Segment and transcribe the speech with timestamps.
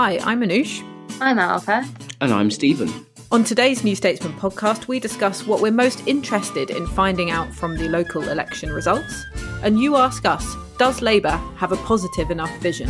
[0.00, 0.80] Hi, I'm Anoosh.
[1.20, 1.84] I'm Ailbhe.
[2.20, 2.88] And I'm Stephen.
[3.32, 7.76] On today's New Statesman podcast, we discuss what we're most interested in finding out from
[7.76, 9.26] the local election results.
[9.64, 12.88] And you ask us Does Labour have a positive enough vision?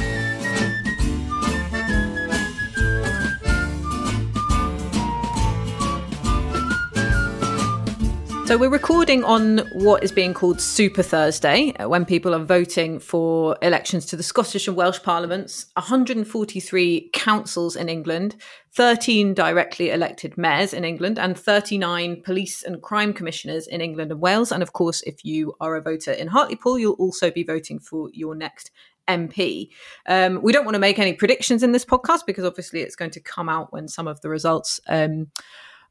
[8.48, 12.98] So we're recording on what is being called Super Thursday, uh, when people are voting
[12.98, 18.36] for elections to the Scottish and Welsh parliaments, 143 councils in England,
[18.74, 24.20] 13 directly elected mayors in England, and 39 police and crime commissioners in England and
[24.22, 24.50] Wales.
[24.50, 28.08] And of course, if you are a voter in Hartlepool, you'll also be voting for
[28.14, 28.70] your next
[29.08, 29.68] MP.
[30.06, 33.10] Um, we don't want to make any predictions in this podcast because obviously it's going
[33.10, 35.26] to come out when some of the results um,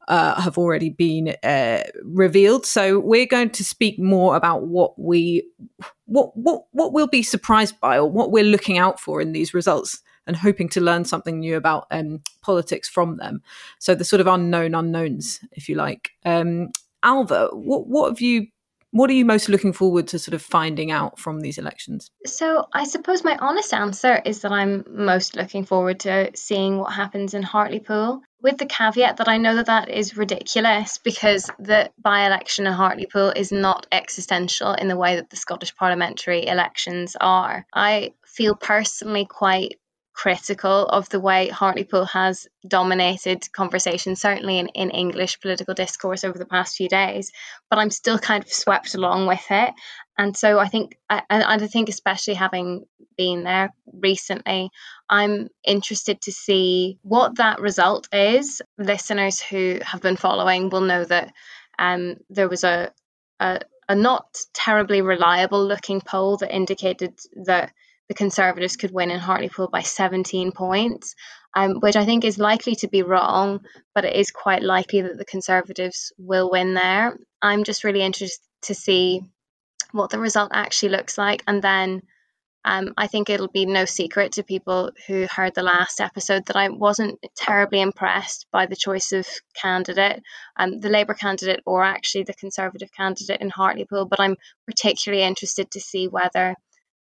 [0.08, 2.66] uh, have already been uh, revealed.
[2.66, 5.46] So we're going to speak more about what we
[6.06, 9.54] what what what we'll be surprised by or what we're looking out for in these
[9.54, 13.42] results and hoping to learn something new about um, politics from them.
[13.78, 16.10] So the sort of unknown unknowns, if you like.
[16.24, 16.70] Um,
[17.04, 18.48] Ailbhe, what what have you
[18.90, 22.10] what are you most looking forward to sort of finding out from these elections?
[22.26, 26.92] So, I suppose my honest answer is that I'm most looking forward to seeing what
[26.92, 31.90] happens in Hartlepool, with the caveat that I know that that is ridiculous because the
[31.98, 37.16] by election in Hartlepool is not existential in the way that the Scottish parliamentary elections
[37.20, 37.66] are.
[37.74, 39.78] I feel personally quite
[40.18, 46.36] critical of the way Hartlepool has dominated conversation, certainly in, in English political discourse over
[46.36, 47.30] the past few days.
[47.70, 49.72] But I'm still kind of swept along with it.
[50.18, 52.84] And so I think, I, I think, especially having
[53.16, 54.70] been there recently,
[55.08, 58.60] I'm interested to see what that result is.
[58.76, 61.32] Listeners who have been following will know that
[61.78, 62.90] um, there was a,
[63.38, 67.14] a, a not terribly reliable looking poll that indicated
[67.44, 67.72] that
[68.08, 71.14] the Conservatives could win in Hartlepool by 17 points,
[71.54, 73.60] um, which I think is likely to be wrong,
[73.94, 77.18] but it is quite likely that the Conservatives will win there.
[77.42, 79.22] I'm just really interested to see
[79.92, 81.42] what the result actually looks like.
[81.46, 82.02] And then
[82.64, 86.56] um, I think it'll be no secret to people who heard the last episode that
[86.56, 90.22] I wasn't terribly impressed by the choice of candidate,
[90.56, 94.06] um, the Labour candidate or actually the Conservative candidate in Hartlepool.
[94.06, 94.36] But I'm
[94.66, 96.54] particularly interested to see whether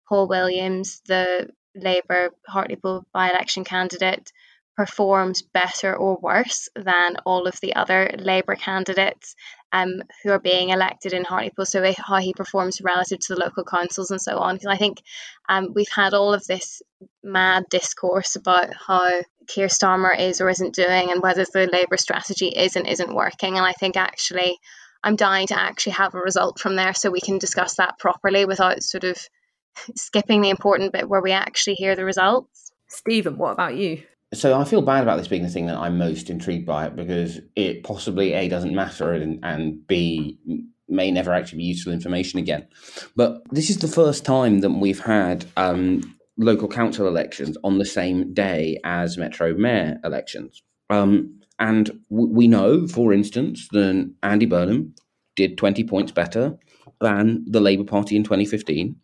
[0.09, 4.31] Paul Williams, the Labour Hartlepool by election candidate,
[4.75, 9.35] performs better or worse than all of the other Labour candidates
[9.71, 11.65] um, who are being elected in Hartlepool.
[11.65, 14.55] So how he performs relative to the local councils and so on.
[14.55, 15.01] Because I think
[15.47, 16.81] um, we've had all of this
[17.23, 22.47] mad discourse about how Keir Starmer is or isn't doing and whether the Labour strategy
[22.47, 23.57] is and isn't working.
[23.57, 24.57] And I think actually
[25.03, 28.45] I'm dying to actually have a result from there so we can discuss that properly
[28.45, 29.17] without sort of
[29.95, 32.71] skipping the important bit where we actually hear the results.
[32.87, 34.03] Stephen, what about you?
[34.33, 36.95] So I feel bad about this being the thing that I'm most intrigued by it
[36.95, 40.37] because it possibly a doesn't matter and, and b
[40.87, 42.67] may never actually be useful information again.
[43.15, 47.85] But this is the first time that we've had um, local council elections on the
[47.85, 50.63] same day as Metro Mayor elections.
[50.89, 54.95] Um, and w- we know, for instance, that Andy Burnham
[55.35, 56.57] did 20 points better
[57.01, 58.95] than the Labour Party in 2015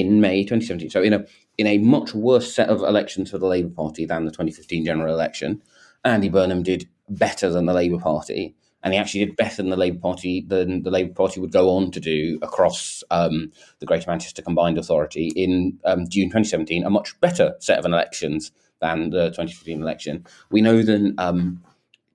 [0.00, 0.88] in May 2017.
[0.88, 1.24] So in a
[1.58, 5.12] in a much worse set of elections for the Labour Party than the 2015 general
[5.12, 5.62] election,
[6.02, 9.76] Andy Burnham did better than the Labour Party, and he actually did better than the
[9.76, 14.10] Labour Party than the Labour Party would go on to do across um, the Greater
[14.10, 16.84] Manchester Combined Authority in um, June 2017.
[16.84, 18.50] A much better set of elections
[18.80, 20.24] than the 2015 election.
[20.50, 21.62] We know that um,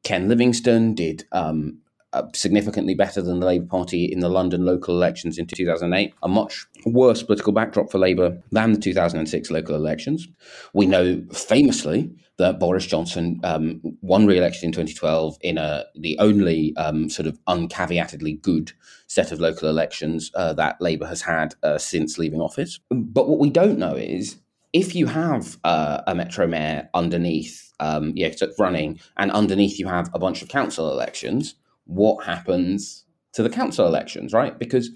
[0.01, 1.77] Ken Livingstone did um,
[2.33, 6.65] significantly better than the Labour Party in the London local elections in 2008, a much
[6.85, 10.27] worse political backdrop for Labour than the 2006 local elections.
[10.73, 16.75] We know famously that Boris Johnson um, won re-election in 2012 in a the only
[16.77, 18.71] um, sort of uncaveatedly good
[19.07, 22.79] set of local elections uh, that Labour has had uh, since leaving office.
[22.89, 24.37] But what we don't know is
[24.73, 30.09] if you have uh, a metro mayor underneath, um, yeah, running, and underneath you have
[30.13, 31.55] a bunch of council elections,
[31.87, 34.57] what happens to the council elections, right?
[34.57, 34.89] Because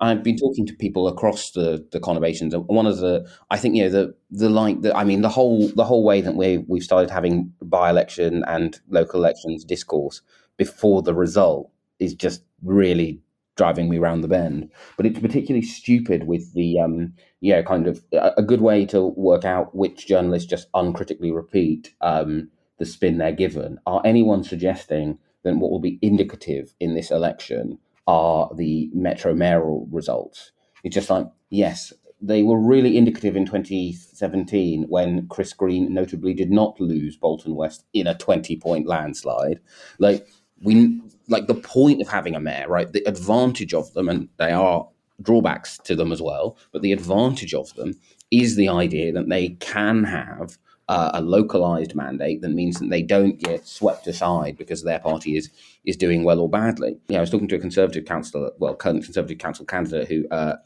[0.00, 3.74] I've been talking to people across the the conurbations, and one of the I think
[3.74, 6.58] you know the the like the I mean the whole the whole way that we
[6.68, 10.22] we've started having by election and local elections discourse
[10.56, 13.20] before the result is just really
[13.56, 14.70] driving me round the bend.
[14.96, 19.44] But it's particularly stupid with the um yeah kind of a, good way to work
[19.44, 22.48] out which journalists just uncritically repeat um
[22.78, 23.80] the spin they're given.
[23.84, 25.18] Are anyone suggesting
[25.48, 27.78] that what will be indicative in this election?
[28.08, 30.52] are the Metro mayoral results.
[30.82, 36.50] It's just like, yes, they were really indicative in 2017 when Chris Green notably did
[36.50, 39.60] not lose Bolton West in a 20 point landslide.
[39.98, 40.26] Like,
[40.62, 42.90] we like the point of having a mayor, right?
[42.90, 44.88] The advantage of them, and they are
[45.20, 47.94] drawbacks to them as well, but the advantage of them
[48.30, 50.56] is the idea that they can have
[50.88, 55.36] uh, a localized mandate that means that they don't get swept aside because their party
[55.36, 55.50] is
[55.84, 56.98] is doing well or badly.
[57.08, 60.56] Yeah, I was talking to a conservative councillor, well, current conservative council candidate who uh,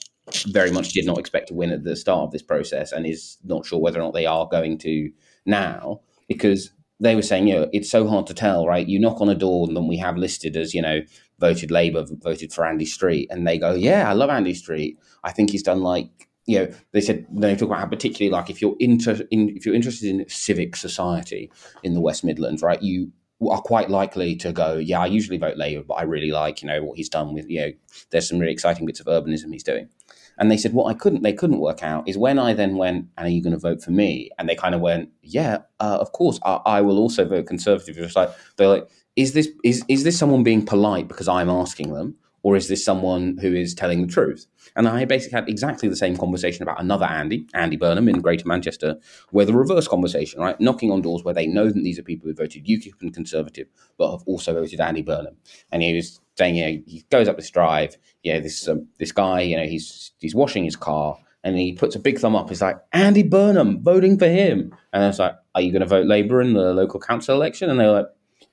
[0.48, 3.38] very much did not expect to win at the start of this process and is
[3.44, 5.10] not sure whether or not they are going to
[5.46, 8.86] now because they were saying, you know, it's so hard to tell, right?
[8.86, 11.00] You knock on a door and then we have listed as, you know,
[11.40, 14.96] voted Labour, voted for Andy Street, and they go, yeah, I love Andy Street.
[15.24, 18.50] I think he's done like you know, they said they talk about how particularly like
[18.50, 21.50] if you're inter, in, if you're interested in civic society
[21.82, 23.12] in the West Midlands, right, you
[23.50, 26.68] are quite likely to go, yeah, I usually vote Labour, but I really like you
[26.68, 27.72] know what he's done with you know,
[28.10, 29.88] there's some really exciting bits of urbanism he's doing.
[30.38, 33.06] And they said what I couldn't they couldn't work out is when I then went,
[33.16, 34.30] and are you going to vote for me?
[34.38, 37.98] And they kind of went, yeah, uh, of course, I, I, will also vote Conservative.
[37.98, 41.92] It's like they're like, is this is is this someone being polite because I'm asking
[41.92, 44.46] them, or is this someone who is telling the truth?
[44.76, 48.46] And I basically had exactly the same conversation about another Andy, Andy Burnham in Greater
[48.46, 48.96] Manchester,
[49.30, 50.60] where the reverse conversation, right?
[50.60, 53.68] Knocking on doors where they know that these are people who voted UKIP and Conservative,
[53.98, 55.36] but have also voted Andy Burnham.
[55.70, 58.88] And he was saying, you know, he goes up this drive, you know, this um,
[58.98, 62.36] this guy, you know, he's he's washing his car, and he puts a big thumb
[62.36, 62.48] up.
[62.48, 64.74] He's like, Andy Burnham, voting for him.
[64.92, 67.70] And I was like, Are you going to vote Labour in the local council election?
[67.70, 68.06] And they were like,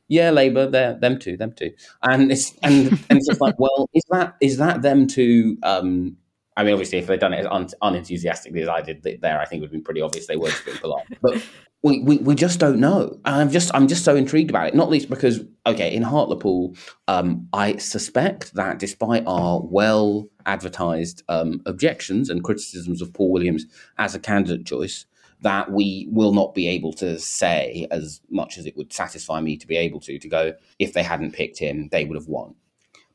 [0.10, 1.72] yeah, Labour, they're them too, them too,
[2.04, 5.58] and it's and and it's just like, well, is that is that them too?
[5.64, 6.18] Um,
[6.58, 9.46] I mean, obviously, if they'd done it as un- unenthusiastically as I did there, I
[9.46, 11.06] think it would have been pretty obvious they were being polite.
[11.22, 11.42] But
[11.84, 13.18] we, we, we just don't know.
[13.24, 14.76] And I'm just I'm just so intrigued about it.
[14.76, 16.76] Not least because okay, in Hartlepool,
[17.08, 23.66] um, I suspect that despite our well advertised um, objections and criticisms of Paul Williams
[23.98, 25.06] as a candidate choice,
[25.42, 29.58] that we will not be able to say as much as it would satisfy me
[29.58, 32.56] to be able to to go if they hadn't picked him they would have won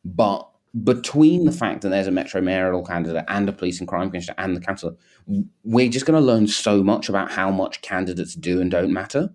[0.04, 0.48] but
[0.82, 4.34] between the fact that there's a metro mayoral candidate and a police and crime commissioner
[4.38, 4.94] and the councillor
[5.64, 9.30] we're just going to learn so much about how much candidates do and don't matter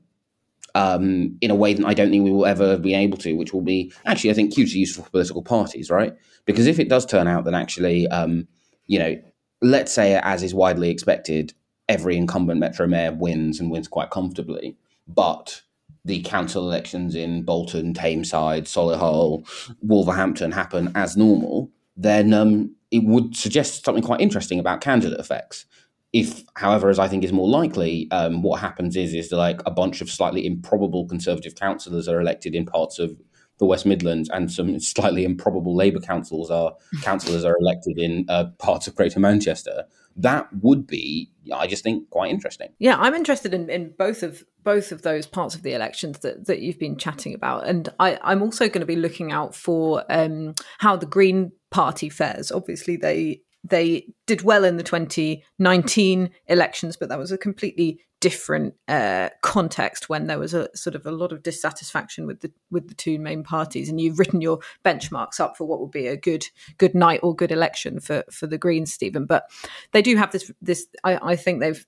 [0.75, 3.53] um, in a way that I don't think we will ever be able to, which
[3.53, 6.13] will be actually, I think, hugely useful for political parties, right?
[6.45, 8.47] Because if it does turn out that actually, um,
[8.87, 9.21] you know,
[9.61, 11.53] let's say, as is widely expected,
[11.89, 14.77] every incumbent Metro Mayor wins and wins quite comfortably.
[15.07, 15.61] But
[16.05, 19.45] the council elections in Bolton, Tameside, Solihull,
[19.81, 25.65] Wolverhampton happen as normal, then um, it would suggest something quite interesting about candidate effects.
[26.13, 29.71] If, however, as I think is more likely, um, what happens is is like a
[29.71, 33.11] bunch of slightly improbable Conservative councillors are elected in parts of
[33.59, 38.45] the West Midlands, and some slightly improbable Labour councils are councillors are elected in uh,
[38.57, 39.83] parts of Greater Manchester
[40.19, 42.69] that would be I just think quite interesting.
[42.79, 46.45] Yeah, I'm interested in, in both of both of those parts of the elections that,
[46.47, 47.65] that you've been chatting about.
[47.65, 52.09] And I, I'm also going to be looking out for um, how the Green Party
[52.09, 52.51] fares.
[52.51, 58.73] Obviously they they did well in the 2019 elections, but that was a completely different
[58.87, 62.87] uh, context when there was a sort of a lot of dissatisfaction with the with
[62.87, 66.17] the two main parties, and you've written your benchmarks up for what would be a
[66.17, 66.45] good
[66.77, 69.25] good night or good election for for the Greens, Stephen.
[69.25, 69.49] But
[69.91, 70.87] they do have this this.
[71.03, 71.85] I, I think they've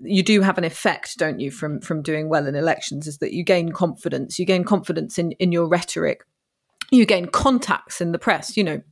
[0.00, 3.06] you do have an effect, don't you, from from doing well in elections?
[3.06, 6.24] Is that you gain confidence, you gain confidence in in your rhetoric,
[6.90, 8.56] you gain contacts in the press.
[8.56, 8.82] You know,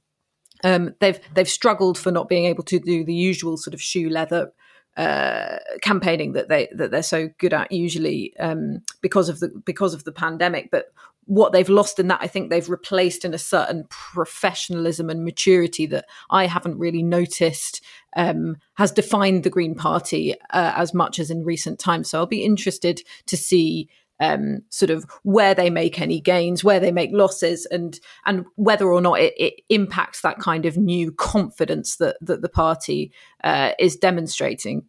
[0.65, 4.09] um, they've they've struggled for not being able to do the usual sort of shoe
[4.09, 4.53] leather
[4.97, 9.95] uh, campaigning that they that they're so good at usually um, because of the because
[9.95, 10.71] of the pandemic.
[10.71, 10.87] But
[11.26, 15.85] what they've lost in that, I think they've replaced in a certain professionalism and maturity
[15.87, 17.83] that I haven't really noticed
[18.17, 22.11] um, has defined the Green Party uh, as much as in recent times.
[22.11, 23.88] So I'll be interested to see
[24.21, 28.91] um, sort of where they make any gains, where they make losses, and and whether
[28.91, 33.13] or not it, it impacts that kind of new confidence that that the party
[33.45, 34.85] uh, is demonstrating.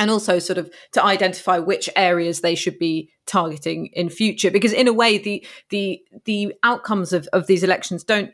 [0.00, 4.72] And also sort of to identify which areas they should be targeting in future because
[4.72, 8.30] in a way the the the outcomes of, of these elections don't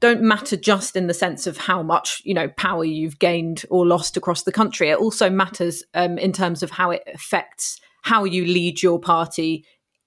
[0.00, 3.86] don't matter just in the sense of how much you know power you've gained or
[3.86, 4.90] lost across the country.
[4.90, 9.64] It also matters um, in terms of how it affects how you lead your party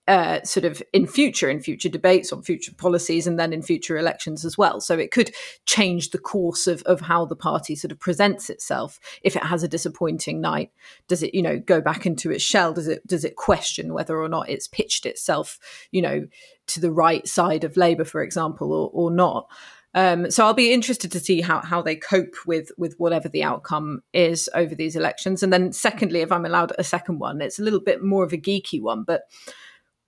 [0.07, 3.97] uh, sort of in future, in future debates on future policies, and then in future
[3.97, 4.79] elections as well.
[4.79, 5.31] So it could
[5.65, 8.99] change the course of, of how the party sort of presents itself.
[9.23, 10.71] If it has a disappointing night,
[11.07, 12.71] does it, you know, go back into its shell?
[12.71, 15.57] Does it does it question whether or not it's pitched itself,
[15.91, 16.27] you know,
[16.67, 19.49] to the right side of Labour, for example, or, or not?
[19.95, 23.43] Um, so I'll be interested to see how, how they cope with with whatever the
[23.43, 25.41] outcome is over these elections.
[25.41, 28.33] And then, secondly, if I'm allowed a second one, it's a little bit more of
[28.33, 29.23] a geeky one, but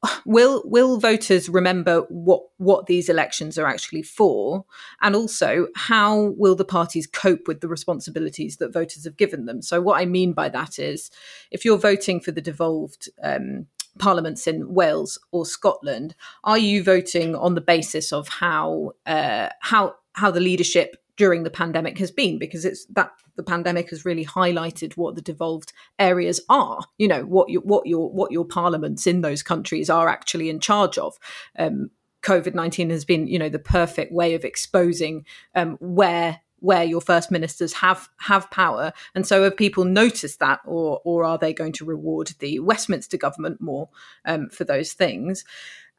[0.25, 4.65] will will voters remember what what these elections are actually for
[5.01, 9.61] and also how will the parties cope with the responsibilities that voters have given them
[9.61, 11.09] so what i mean by that is
[11.51, 13.65] if you're voting for the devolved um,
[13.97, 19.95] parliaments in wales or scotland are you voting on the basis of how uh, how
[20.13, 22.39] how the leadership during the pandemic has been?
[22.39, 27.23] Because it's that the pandemic has really highlighted what the devolved areas are you know
[27.23, 31.17] what your what your what your parliaments in those countries are actually in charge of.
[31.57, 31.91] Um,
[32.23, 35.23] covid-19 has been you know the perfect way of exposing
[35.53, 38.93] um, where where your first ministers have have power.
[39.15, 43.17] And so have people noticed that or or are they going to reward the westminster
[43.17, 43.89] government more
[44.25, 45.43] um, for those things?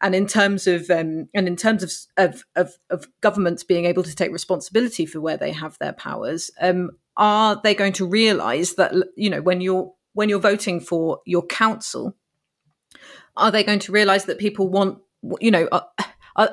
[0.00, 4.03] And in terms of um, and in terms of, of, of of governments being able
[4.03, 8.75] to take responsibility for where they have their powers, um, are they going to realise
[8.75, 12.17] that you know when you're when you're voting for your council,
[13.37, 14.99] are they going to realise that people want
[15.41, 15.81] you know uh,
[16.37, 16.49] uh,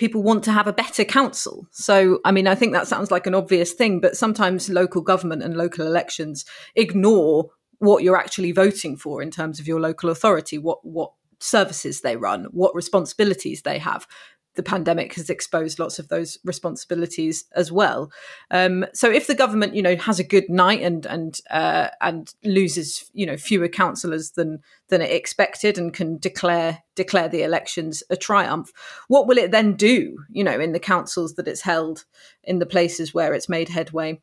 [0.00, 1.68] people want to have a better council?
[1.70, 5.42] So I mean, I think that sounds like an obvious thing, but sometimes local government
[5.42, 10.56] and local elections ignore what you're actually voting for in terms of your local authority,
[10.56, 14.06] what what services they run, what responsibilities they have.
[14.54, 18.10] The pandemic has exposed lots of those responsibilities as well.
[18.50, 22.32] Um, so, if the government, you know, has a good night and and uh, and
[22.44, 28.02] loses, you know, fewer councillors than than it expected, and can declare declare the elections
[28.10, 28.72] a triumph,
[29.08, 30.18] what will it then do?
[30.30, 32.04] You know, in the councils that it's held,
[32.42, 34.20] in the places where it's made headway,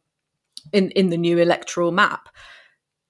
[0.74, 2.30] in in the new electoral map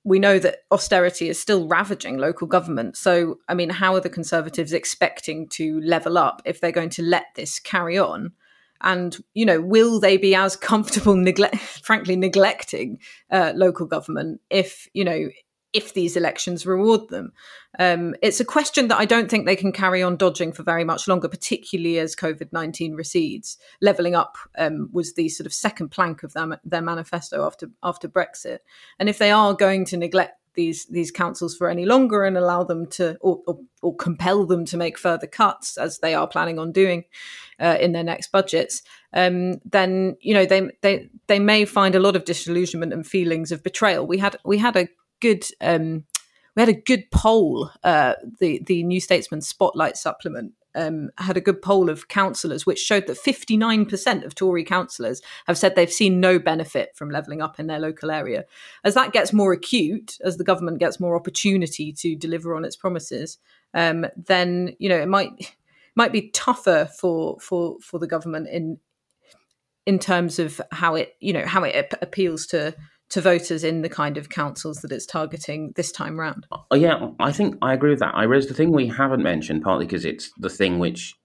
[0.07, 2.95] we know that austerity is still ravaging local government.
[2.95, 7.01] So, I mean, how are the Conservatives expecting to level up if they're going to
[7.01, 8.31] let this carry on?
[8.79, 12.99] And, you know, will they be as comfortable, neglect, frankly, neglecting
[13.29, 15.27] uh, local government if, you know,
[15.74, 17.33] if these elections reward them?
[17.79, 20.83] Um, it's a question that I don't think they can carry on dodging for very
[20.83, 23.57] much longer, particularly as COVID 19 recedes.
[23.81, 28.07] Levelling up um, was the sort of second plank of their, their manifesto after, after
[28.07, 28.59] Brexit.
[29.00, 32.63] And if they are going to neglect these these councils for any longer and allow
[32.63, 36.59] them to or, or, or, compel them to make further cuts as they are planning
[36.59, 37.05] on doing
[37.62, 38.81] uh, in their next budgets
[39.13, 43.51] um, then you know they they they may find a lot of disillusionment and feelings
[43.51, 46.05] of betrayal we had we had a good um,
[46.55, 47.69] we had a good poll.
[47.83, 52.79] Uh, the the New Statesman Spotlight supplement um, had a good poll of councillors, which
[52.79, 57.59] showed that 59% of Tory councillors have said they've seen no benefit from levelling up
[57.59, 58.45] in their local area.
[58.83, 62.75] As that gets more acute, as the government gets more opportunity to deliver on its
[62.75, 63.38] promises,
[63.75, 65.55] um, then you know it might
[65.95, 68.79] might be tougher for for for the government in
[69.86, 72.75] in terms of how it you know how it appeals to
[73.09, 76.45] to voters in the kind of councils that it's targeting this time round.
[76.51, 78.15] Oh, yeah, I think I agree with that.
[78.15, 81.15] I raised the thing we haven't mentioned, partly because it's the thing which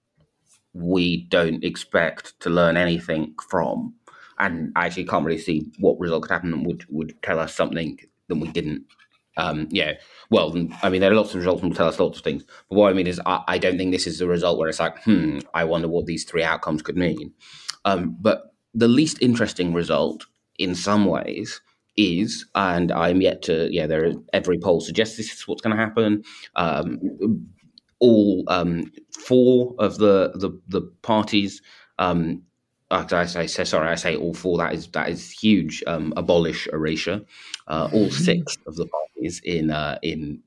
[0.75, 3.95] we don't expect to learn anything from,
[4.39, 7.99] and I actually can't really see what result could happen would would tell us something
[8.29, 8.85] that we didn't.
[9.37, 9.95] Um, yeah,
[10.31, 12.77] well, I mean, there are lots of results will tell us lots of things, but
[12.77, 15.03] what I mean is, I, I don't think this is a result where it's like,
[15.05, 17.33] hmm, I wonder what these three outcomes could mean.
[17.85, 20.27] Um, but the least interesting result,
[20.59, 21.61] in some ways,
[21.97, 25.83] is, and I'm yet to, yeah, there every poll suggests this is what's going to
[25.83, 26.25] happen.
[26.57, 27.47] Um,
[27.99, 28.91] all um,
[29.27, 31.63] four of the the, the parties,
[31.99, 32.43] um,
[32.91, 34.59] I say, sorry, I say all four.
[34.59, 35.83] That is that is huge.
[35.87, 37.23] Um, abolish erasure.
[37.69, 38.25] Uh, all mm-hmm.
[38.25, 40.43] six of the parties in uh, in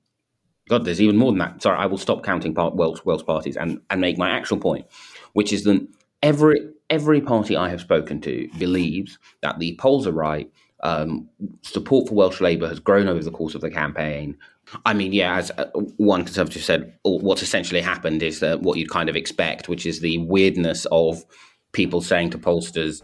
[0.68, 1.62] God, there's even more than that.
[1.62, 4.86] Sorry, I will stop counting part Welsh Welsh parties and, and make my actual point,
[5.34, 5.88] which is that
[6.24, 10.52] every every party I have spoken to believes that the polls are right.
[10.84, 11.30] Um,
[11.62, 14.38] support for Welsh Labour has grown over the course of the campaign.
[14.86, 15.66] I mean, yeah, as uh,
[15.98, 20.00] one conservative said, what's essentially happened is that what you'd kind of expect, which is
[20.00, 21.24] the weirdness of
[21.72, 23.02] people saying to pollsters,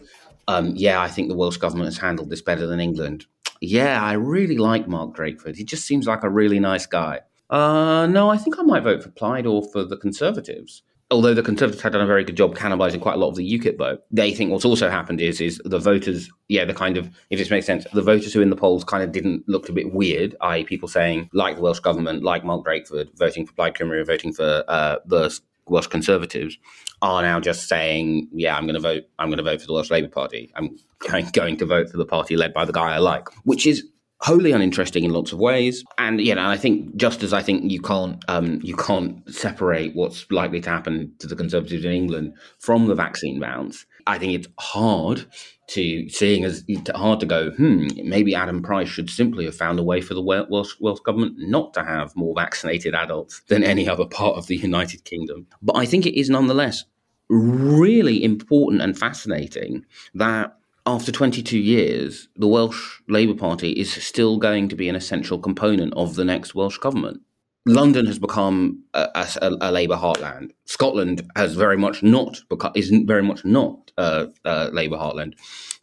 [0.48, 3.26] um, yeah, I think the Welsh government has handled this better than England.
[3.60, 5.56] Yeah, I really like Mark Drakeford.
[5.56, 7.20] He just seems like a really nice guy.
[7.48, 10.82] Uh, no, I think I might vote for Plaid or for the Conservatives.
[11.12, 13.58] Although the Conservatives had done a very good job cannibalising quite a lot of the
[13.58, 17.10] UKIP vote, they think what's also happened is is the voters, yeah, the kind of,
[17.28, 19.72] if this makes sense, the voters who in the polls kind of didn't look a
[19.72, 23.74] bit weird, i.e., people saying like the Welsh government, like Mark Drakeford, voting for Plaid
[23.74, 26.56] Cymru, voting for uh, the Welsh Conservatives,
[27.02, 29.04] are now just saying, yeah, I'm going to vote.
[29.18, 30.50] I'm going to vote for the Welsh Labour Party.
[30.56, 30.78] I'm
[31.32, 33.86] going to vote for the party led by the guy I like, which is
[34.22, 35.84] wholly uninteresting in lots of ways.
[35.98, 39.94] And you know, I think just as I think you can't um, you can't separate
[39.94, 43.84] what's likely to happen to the Conservatives in England from the vaccine bounce.
[44.06, 45.26] I think it's hard
[45.68, 46.64] to seeing as
[46.94, 47.50] hard to go.
[47.50, 51.34] Hmm, maybe Adam Price should simply have found a way for the Welsh, Welsh government
[51.38, 55.46] not to have more vaccinated adults than any other part of the United Kingdom.
[55.62, 56.84] But I think it is nonetheless
[57.28, 64.68] really important and fascinating that after 22 years, the Welsh Labour Party is still going
[64.68, 67.20] to be an essential component of the next Welsh government.
[67.64, 70.50] London has become a, a, a Labour heartland.
[70.64, 75.34] Scotland has very much not become is very much not a, a Labour heartland.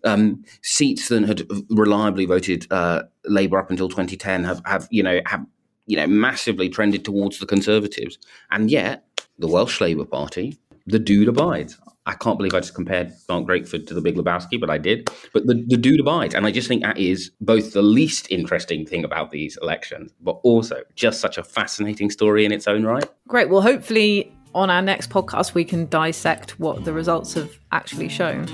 [0.04, 5.22] Um, seats that had reliably voted uh, Labour up until 2010 have, have you know
[5.26, 5.46] have
[5.86, 8.18] you know massively trended towards the Conservatives,
[8.52, 9.06] and yet
[9.38, 11.80] the Welsh Labour Party, the dude abides.
[12.10, 15.12] I can't believe I just compared Mark Drakeford to the Big Lebowski, but I did.
[15.32, 16.34] But the, the dude abides.
[16.34, 20.40] And I just think that is both the least interesting thing about these elections, but
[20.42, 23.08] also just such a fascinating story in its own right.
[23.28, 23.50] Great.
[23.50, 28.48] Well, hopefully on our next podcast, we can dissect what the results have actually shown.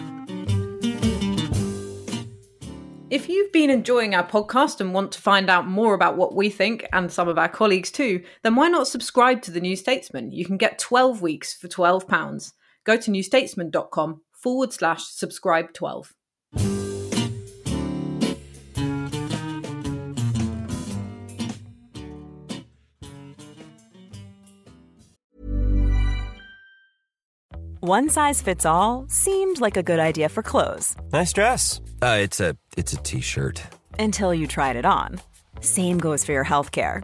[3.09, 6.49] If you've been enjoying our podcast and want to find out more about what we
[6.49, 10.33] think and some of our colleagues too, then why not subscribe to The New Statesman?
[10.33, 12.51] You can get 12 weeks for £12
[12.85, 16.13] go to newstatesman.com forward slash subscribe 12.
[27.81, 30.95] One size fits all seemed like a good idea for clothes.
[31.13, 31.81] Nice dress.
[32.01, 33.61] Uh, it's a it's a t-shirt.
[33.99, 35.21] Until you tried it on.
[35.59, 37.03] Same goes for your health care.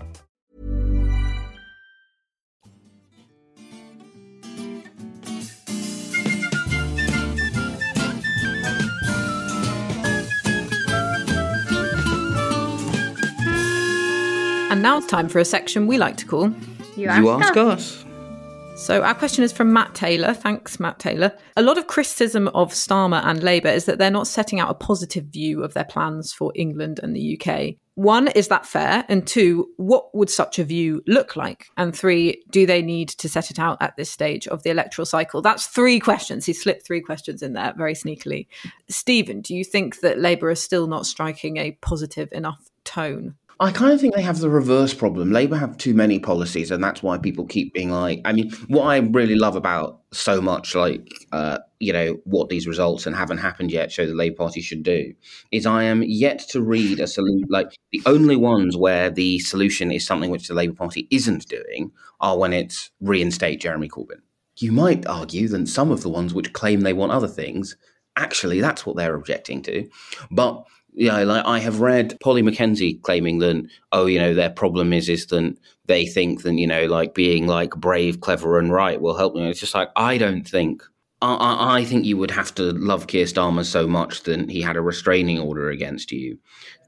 [14.71, 16.49] And now it's time for a section we like to call
[16.95, 18.05] You ask, You ask us.
[18.77, 20.33] So, our question is from Matt Taylor.
[20.33, 21.37] Thanks, Matt Taylor.
[21.57, 24.73] A lot of criticism of Starmer and Labour is that they're not setting out a
[24.73, 27.75] positive view of their plans for England and the UK.
[27.95, 29.03] One, is that fair?
[29.09, 31.67] And two, what would such a view look like?
[31.75, 35.05] And three, do they need to set it out at this stage of the electoral
[35.05, 35.41] cycle?
[35.41, 36.45] That's three questions.
[36.45, 38.47] He slipped three questions in there very sneakily.
[38.87, 43.35] Stephen, do you think that Labour is still not striking a positive enough tone?
[43.59, 45.31] I kind of think they have the reverse problem.
[45.31, 48.21] Labour have too many policies, and that's why people keep being like.
[48.25, 52.67] I mean, what I really love about so much, like uh, you know, what these
[52.67, 55.13] results and haven't happened yet show the Labour Party should do,
[55.51, 57.47] is I am yet to read a solution.
[57.49, 61.91] Like the only ones where the solution is something which the Labour Party isn't doing
[62.19, 64.21] are when it's reinstate Jeremy Corbyn.
[64.57, 67.77] You might argue that some of the ones which claim they want other things,
[68.15, 69.89] actually, that's what they're objecting to,
[70.29, 74.93] but yeah, like I have read Polly Mackenzie claiming that, oh, you know, their problem
[74.93, 79.01] is is that they think that you know, like being like brave, clever, and right
[79.01, 79.43] will help them.
[79.43, 80.83] It's just like I don't think.
[81.23, 84.75] I, I think you would have to love Keir Starmer so much that he had
[84.75, 86.39] a restraining order against you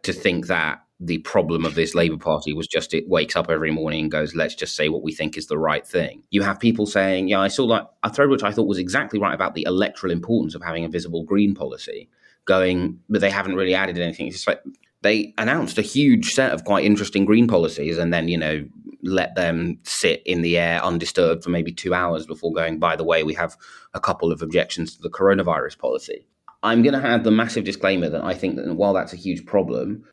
[0.01, 3.69] to think that the problem of this Labour Party was just it wakes up every
[3.69, 6.23] morning and goes, let's just say what we think is the right thing.
[6.31, 9.19] You have people saying, yeah, I saw like a thread which I thought was exactly
[9.19, 12.09] right about the electoral importance of having a visible green policy
[12.45, 14.27] going, but they haven't really added anything.
[14.27, 14.62] It's just like
[15.01, 18.65] they announced a huge set of quite interesting green policies and then, you know,
[19.03, 23.03] let them sit in the air undisturbed for maybe two hours before going, by the
[23.03, 23.58] way, we have
[23.93, 26.25] a couple of objections to the coronavirus policy.
[26.63, 29.45] I'm going to add the massive disclaimer that I think that while that's a huge
[29.45, 30.06] problem,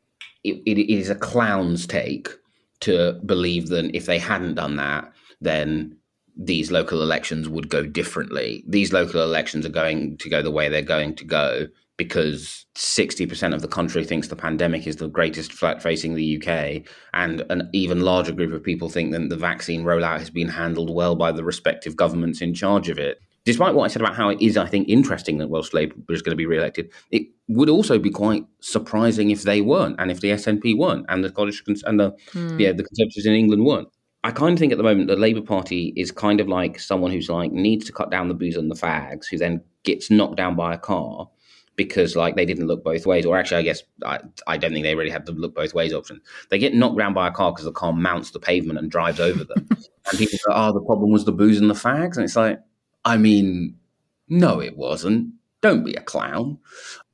[0.43, 2.27] it, it is a clown's take
[2.81, 5.97] to believe that if they hadn't done that, then
[6.35, 8.63] these local elections would go differently.
[8.67, 11.67] These local elections are going to go the way they're going to go
[12.03, 16.81] because 60% of the country thinks the pandemic is the greatest threat facing the UK,
[17.13, 20.91] and an even larger group of people think that the vaccine rollout has been handled
[20.91, 23.19] well by the respective governments in charge of it.
[23.45, 26.23] Despite what I said about how it is, I think, interesting that Welsh Labour is
[26.23, 30.21] going to be re-elected, it would also be quite surprising if they weren't, and if
[30.21, 32.59] the SNP weren't, and the Scottish and the mm.
[32.59, 33.89] yeah the Conservatives in England weren't.
[34.23, 37.11] I kind of think at the moment the Labour Party is kind of like someone
[37.11, 40.37] who's like needs to cut down the booze and the fags, who then gets knocked
[40.37, 41.27] down by a car
[41.83, 43.25] because like they didn't look both ways.
[43.25, 45.93] Or actually, I guess I, I don't think they really have the look both ways
[45.93, 46.21] option.
[46.49, 49.19] They get knocked down by a car because the car mounts the pavement and drives
[49.19, 49.67] over them.
[49.69, 52.59] and people go, "Oh, the problem was the booze and the fags," and it's like,
[53.05, 53.77] I mean,
[54.27, 55.33] no, it wasn't.
[55.61, 56.57] Don't be a clown.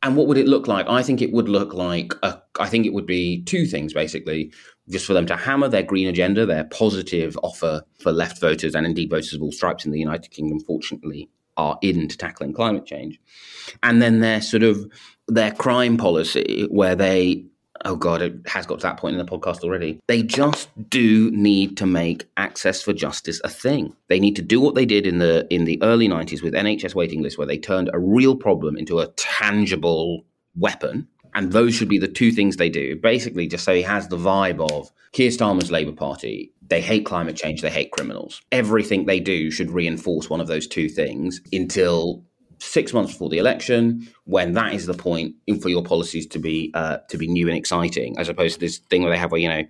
[0.04, 0.88] And what would it look like?
[0.88, 4.54] I think it would look like a, I think it would be two things basically,
[4.90, 8.86] just for them to hammer their green agenda, their positive offer for left voters and
[8.86, 13.20] indeed voters of all stripes in the United Kingdom, fortunately, are into tackling climate change.
[13.84, 14.90] And then their sort of
[15.28, 17.46] their crime policy, where they
[17.86, 20.00] oh god, it has got to that point in the podcast already.
[20.08, 23.96] They just do need to make access for justice a thing.
[24.08, 26.96] They need to do what they did in the in the early 90s with NHS
[26.96, 31.08] waiting lists where they turned a real problem into a tangible weapon.
[31.34, 32.96] And those should be the two things they do.
[32.96, 37.36] Basically, just so he has the vibe of Keir Starmer's Labour Party they hate climate
[37.36, 38.42] change, they hate criminals.
[38.52, 42.24] Everything they do should reinforce one of those two things until
[42.60, 46.72] six months before the election, when that is the point for your policies to be
[46.74, 49.42] uh, to be new and exciting, as opposed to this thing where they have, where
[49.42, 49.64] you know,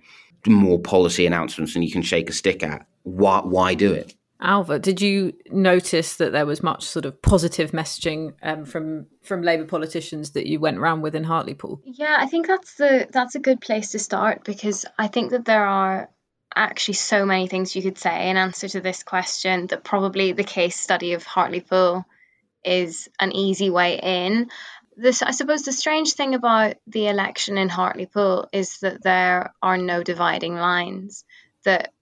[0.46, 2.86] more policy announcements and you can shake a stick at.
[3.02, 4.14] Why, why do it?
[4.40, 9.42] Ailbhe, did you notice that there was much sort of positive messaging um, from from
[9.42, 11.82] Labour politicians that you went around with in Hartlepool?
[11.84, 15.44] Yeah, I think that's the that's a good place to start because I think that
[15.44, 16.08] there are
[16.54, 20.44] actually so many things you could say in answer to this question that probably the
[20.44, 22.04] case study of Hartlepool
[22.64, 24.48] is an easy way in.
[24.96, 29.78] This, I suppose, the strange thing about the election in Hartlepool is that there are
[29.78, 31.24] no dividing lines.
[31.64, 31.92] That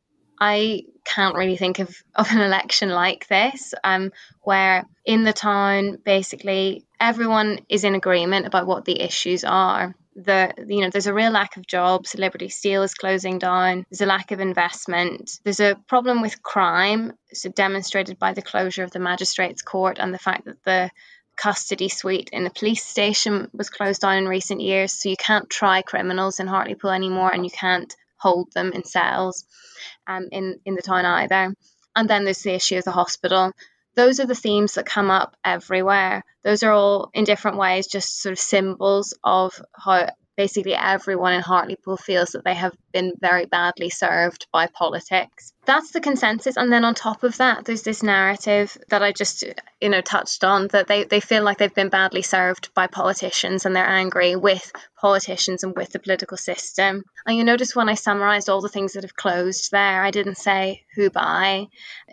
[0.41, 5.99] I can't really think of, of an election like this, um, where in the town,
[6.05, 11.15] basically, everyone is in agreement about what the issues are the you know there's a
[11.15, 15.61] real lack of jobs liberty steel is closing down there's a lack of investment there's
[15.61, 20.19] a problem with crime so demonstrated by the closure of the magistrates court and the
[20.19, 20.91] fact that the
[21.37, 24.93] custody suite in the police station was closed down in recent years.
[24.93, 29.45] So you can't try criminals in hartlepool anymore and you can't hold them in cells
[30.07, 31.55] um, in in the town either.
[31.95, 33.53] And then there's the issue of the hospital
[33.97, 36.23] those are the themes that come up everywhere.
[36.45, 41.41] Those are all in different ways just sort of symbols of how basically everyone in
[41.41, 45.53] Hartlepool feels that they have been very badly served by politics.
[45.67, 46.57] That's the consensus.
[46.57, 49.45] And then on top of that, there's this narrative that I just,
[49.81, 53.67] you know, touched on that they, they feel like they've been badly served by politicians
[53.67, 57.03] and they're angry with politicians and with the political system.
[57.27, 60.39] And you notice when I summarized all the things that have closed there, I didn't
[60.39, 61.67] say who by.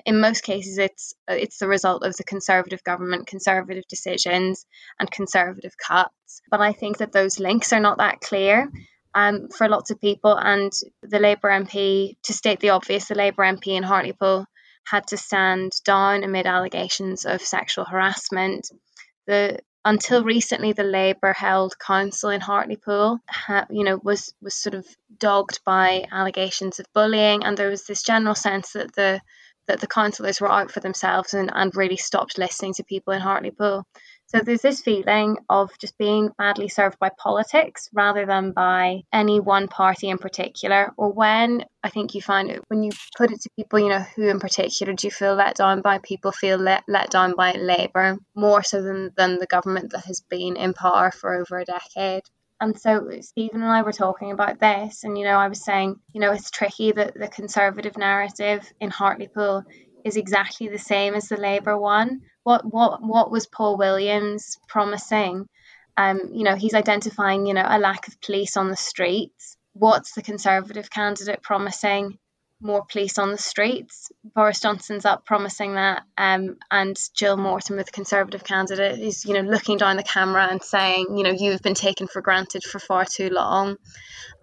[0.03, 4.65] In most cases, it's it's the result of the conservative government, conservative decisions,
[4.99, 6.41] and conservative cuts.
[6.49, 8.71] But I think that those links are not that clear.
[9.15, 10.71] Um, for lots of people, and
[11.03, 14.47] the Labour MP, to state the obvious, the Labour MP in Hartlepool
[14.85, 18.69] had to stand down amid allegations of sexual harassment.
[19.27, 24.75] The until recently, the Labour held council in Hartlepool, ha, you know, was was sort
[24.75, 29.21] of dogged by allegations of bullying, and there was this general sense that the
[29.67, 33.21] that the councillors were out for themselves and, and really stopped listening to people in
[33.21, 33.85] Hartlepool.
[34.33, 39.39] So there's this feeling of just being badly served by politics rather than by any
[39.39, 40.91] one party in particular.
[40.97, 44.03] Or when I think you find it when you put it to people, you know,
[44.15, 45.99] who in particular do you feel let down by?
[45.99, 50.23] People feel let, let down by Labour more so than, than the government that has
[50.27, 52.23] been in power for over a decade.
[52.59, 55.97] And so Stephen and I were talking about this, and you know, I was saying,
[56.13, 59.63] you know, it's tricky that the conservative narrative in Hartlepool
[60.05, 62.21] is exactly the same as the Labour one.
[62.43, 65.47] What what what was Paul Williams promising?
[65.95, 69.57] Um, you know, he's identifying, you know, a lack of police on the streets.
[69.73, 72.17] What's the Conservative candidate promising?
[72.61, 74.11] More police on the streets.
[74.23, 79.33] Boris Johnson's up promising that, um, and Jill Mortimer, with the Conservative candidate, is you
[79.33, 82.79] know looking down the camera and saying, you know, you've been taken for granted for
[82.79, 83.77] far too long.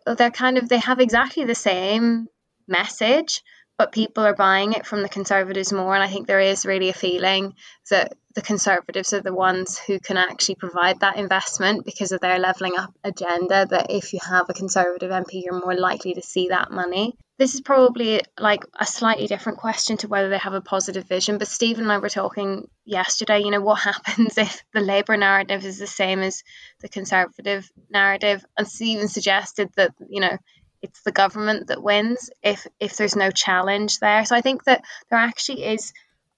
[0.07, 2.29] They're kind of they have exactly the same
[2.69, 3.43] message,
[3.81, 5.95] but people are buying it from the Conservatives more.
[5.95, 7.55] And I think there is really a feeling
[7.89, 12.39] that the Conservatives are the ones who can actually provide that investment because of their
[12.39, 13.65] levelling up agenda.
[13.71, 17.17] That if you have a Conservative MP, you're more likely to see that money.
[17.39, 21.39] This is probably like a slightly different question to whether they have a positive vision.
[21.39, 25.65] But Stephen and I were talking yesterday, you know, what happens if the Labour narrative
[25.65, 26.43] is the same as
[26.83, 28.45] the Conservative narrative?
[28.59, 30.37] And Stephen suggested that, you know,
[30.83, 34.25] it's the government that wins if if there's no challenge there.
[34.25, 35.93] So I think that there actually is.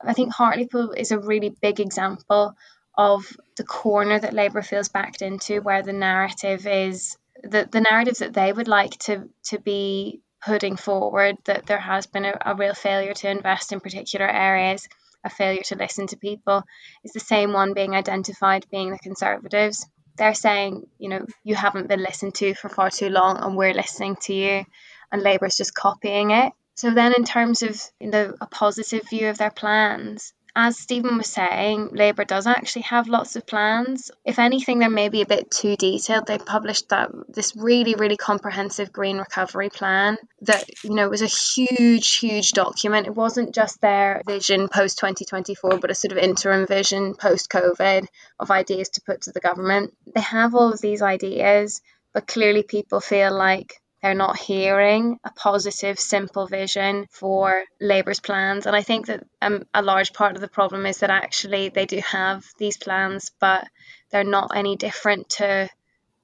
[0.04, 2.54] I think Hartlepool is a really big example
[2.96, 3.24] of
[3.56, 8.34] the corner that Labour feels backed into, where the narrative is the the narratives that
[8.34, 12.74] they would like to to be putting forward that there has been a, a real
[12.74, 14.88] failure to invest in particular areas,
[15.24, 16.64] a failure to listen to people,
[17.04, 21.88] is the same one being identified being the Conservatives they're saying, you know, you haven't
[21.88, 24.64] been listened to for far too long and we're listening to you,
[25.10, 26.52] and Labour's just copying it.
[26.74, 31.16] So then, in terms of you know, a positive view of their plans, as Stephen
[31.16, 34.10] was saying, Labour does actually have lots of plans.
[34.24, 36.26] If anything, they're maybe a bit too detailed.
[36.26, 41.26] They published that this really, really comprehensive green recovery plan that, you know, was a
[41.26, 43.06] huge, huge document.
[43.06, 48.06] It wasn't just their vision post 2024, but a sort of interim vision post COVID
[48.38, 49.94] of ideas to put to the government.
[50.14, 51.80] They have all of these ideas,
[52.12, 58.66] but clearly people feel like they're not hearing a positive, simple vision for Labour's plans.
[58.66, 61.86] And I think that um, a large part of the problem is that actually they
[61.86, 63.66] do have these plans, but
[64.10, 65.70] they're not any different to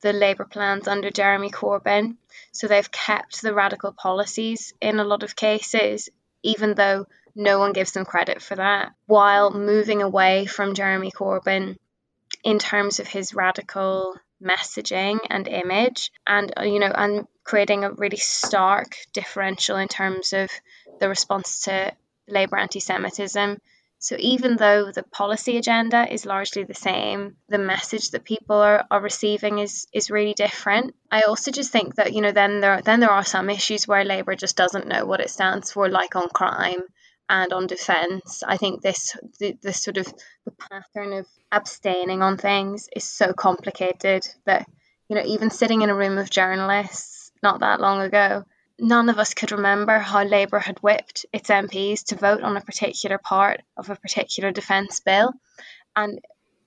[0.01, 2.17] the Labour plans under Jeremy Corbyn.
[2.51, 6.09] So they've kept the radical policies in a lot of cases,
[6.43, 11.77] even though no one gives them credit for that, while moving away from Jeremy Corbyn
[12.43, 17.93] in terms of his radical messaging and image and uh, you know and creating a
[17.93, 20.51] really stark differential in terms of
[21.01, 21.93] the response to
[22.29, 23.59] labour anti-semitism.
[24.01, 28.87] So even though the policy agenda is largely the same the message that people are,
[28.91, 30.95] are receiving is is really different.
[31.11, 34.05] I also just think that you know then there then there are some issues where
[34.05, 36.83] labour just doesn't know what it stands for like on crime
[37.29, 38.43] and on defense.
[38.47, 40.07] I think this the, this sort of
[40.45, 44.67] the pattern of abstaining on things is so complicated that
[45.09, 48.45] you know even sitting in a room of journalists not that long ago,
[48.79, 52.61] none of us could remember how Labour had whipped its MPs to vote on a
[52.61, 55.33] particular part of a particular defence bill.
[55.95, 56.21] And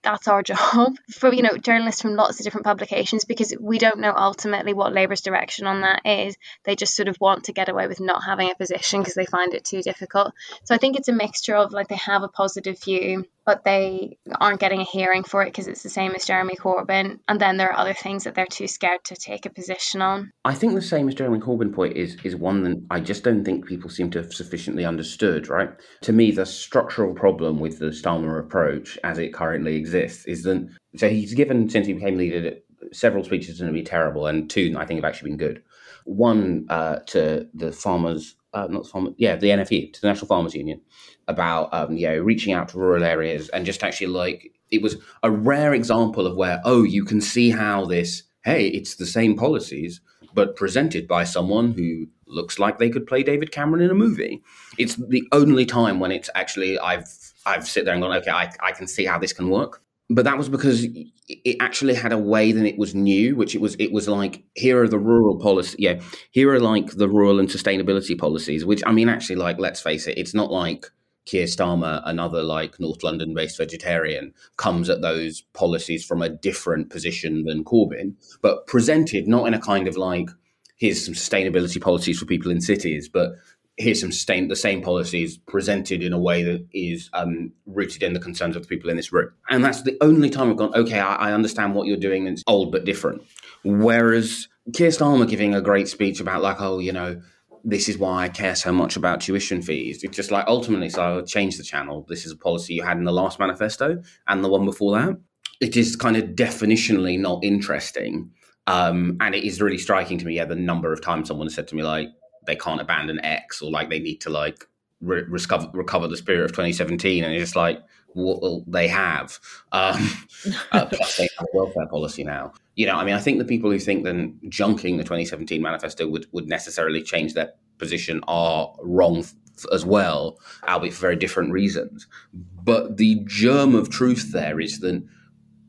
[0.04, 0.96] that's our job.
[1.12, 4.94] For you know journalists from lots of different publications because we don't know ultimately what
[4.94, 6.38] labour's direction on that is.
[6.64, 9.26] They just sort of want to get away with not having a position because they
[9.26, 10.34] find it too difficult.
[10.64, 14.18] So i think it's a mixture of like they have a positive view but they
[14.40, 17.20] aren't getting a hearing for it because it's the same as Jeremy Corbyn.
[17.28, 20.32] And then there are other things that they're too scared to take a position on.
[20.46, 23.44] I think the same as Jeremy Corbyn point is is one that I just don't
[23.44, 25.72] think people seem to have sufficiently understood, right?
[26.02, 30.68] To me, the structural problem with the Starmer approach as it currently exists is that
[30.96, 32.58] so he's given since he became leader
[32.92, 35.64] several speeches are going to be terrible, and two I think have actually been good.
[36.06, 40.54] One uh, to the farmers uh, not farmers, yeah, the NFU, to the National Farmers
[40.54, 40.82] Union,
[41.28, 44.98] about um, you know reaching out to rural areas and just actually like it was
[45.24, 49.36] a rare example of where oh you can see how this hey it's the same
[49.36, 50.02] policies
[50.34, 54.42] but presented by someone who looks like they could play David Cameron in a movie.
[54.78, 57.06] It's the only time when it's actually I've
[57.46, 59.82] I've sit there and gone okay I I can see how this can work
[60.14, 60.86] but that was because
[61.28, 64.44] it actually had a way that it was new, which it was it was like
[64.56, 68.66] here are the rural policy, yeah, here are like the rural and sustainability policies.
[68.66, 70.88] Which I mean, actually, like let's face it, it's not like
[71.26, 76.90] Keir Starmer, another like North London based vegetarian, comes at those policies from a different
[76.90, 80.30] position than Corbyn, but presented not in a kind of like
[80.76, 83.34] here's some sustainability policies for people in cities, but
[83.78, 88.14] here's some sustain, the same policies presented in a way that is um, rooted in
[88.14, 89.32] the concerns of the people in this room.
[89.50, 92.28] And that's the only time I've gone, okay, I, I understand what you're doing.
[92.28, 93.24] It's old but different.
[93.64, 97.22] Whereas Keir Starmer giving a great speech about like, oh, you know,
[97.64, 100.04] this is why I care so much about tuition fees.
[100.04, 102.06] It's just like ultimately, so I change the channel.
[102.10, 105.20] This is a policy you had in the last manifesto and the one before that.
[105.60, 108.32] It is kind of definitionally not interesting.
[108.68, 111.68] Um, and it is really striking to me, yeah, the number of times someone said
[111.70, 112.10] to me, like,
[112.46, 114.68] they can't abandon X or like they need to like
[115.02, 117.24] re- recover, recover the spirit of 2017.
[117.24, 117.82] And it's just like,
[118.14, 119.40] well, they have.
[119.72, 120.10] Um,
[120.72, 122.54] uh, plus, they have a welfare policy now.
[122.76, 126.08] You know, I mean, I think the people who think then junking the 2017 manifesto
[126.08, 129.34] would, would necessarily change their position are wrong f-
[129.72, 132.08] as well, albeit for very different reasons.
[132.34, 135.04] But the germ of truth there is that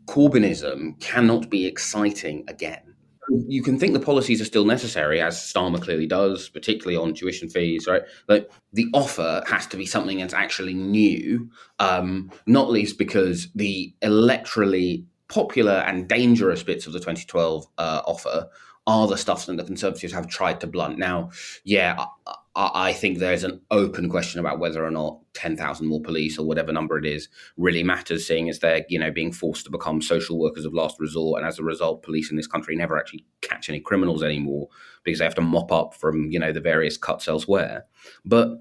[0.06, 2.91] Corbynism cannot be exciting again
[3.28, 7.48] you can think the policies are still necessary, as Starmer clearly does, particularly on tuition
[7.48, 8.02] fees, right?
[8.26, 13.94] But the offer has to be something that's actually new, um, not least because the
[14.02, 18.48] electorally popular and dangerous bits of the 2012 uh, offer
[18.86, 20.98] are the stuff that the Conservatives have tried to blunt.
[20.98, 21.30] Now,
[21.64, 26.38] yeah, I, I think there's an open question about whether or not 10,000 more police
[26.38, 29.70] or whatever number it is really matters, seeing as they're, you know, being forced to
[29.70, 31.40] become social workers of last resort.
[31.40, 34.68] And as a result, police in this country never actually catch any criminals anymore
[35.02, 37.86] because they have to mop up from, you know, the various cuts elsewhere.
[38.22, 38.58] But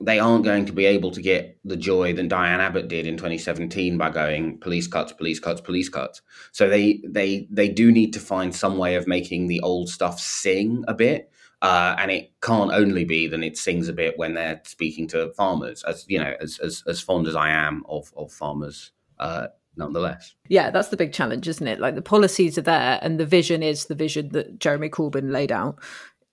[0.00, 3.16] they aren't going to be able to get the joy that Diane Abbott did in
[3.16, 6.22] 2017 by going police cuts, police cuts, police cuts.
[6.52, 10.18] So they they they do need to find some way of making the old stuff
[10.18, 11.30] sing a bit.
[11.64, 15.32] Uh, and it can't only be that it sings a bit when they're speaking to
[15.32, 19.46] farmers, as you know, as as, as fond as I am of of farmers, uh,
[19.74, 20.34] nonetheless.
[20.48, 21.80] Yeah, that's the big challenge, isn't it?
[21.80, 25.50] Like the policies are there, and the vision is the vision that Jeremy Corbyn laid
[25.50, 25.78] out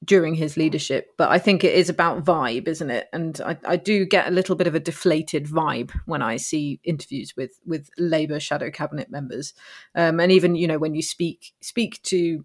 [0.04, 1.13] during his leadership.
[1.17, 3.08] But I think it is about vibe, isn't it?
[3.13, 6.82] And I, I, do get a little bit of a deflated vibe when I see
[6.84, 9.54] interviews with with Labour shadow cabinet members,
[9.96, 12.44] um, and even you know when you speak speak to